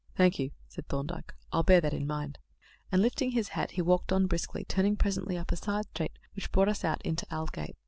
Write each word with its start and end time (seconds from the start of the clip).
"Thank 0.15 0.39
you," 0.39 0.49
said 0.67 0.87
Thorndyke; 0.87 1.35
"I'll 1.53 1.61
bear 1.61 1.79
that 1.79 1.93
in 1.93 2.07
mind;" 2.07 2.39
and, 2.91 3.03
lifting 3.03 3.33
his 3.33 3.49
hat, 3.49 3.73
he 3.73 3.83
walked 3.83 4.11
on 4.11 4.25
briskly, 4.25 4.65
turning 4.65 4.95
presently 4.95 5.37
up 5.37 5.51
a 5.51 5.55
side 5.55 5.85
street 5.89 6.17
which 6.33 6.51
brought 6.51 6.69
us 6.69 6.83
out 6.83 7.03
into 7.03 7.27
Aldgate. 7.29 7.75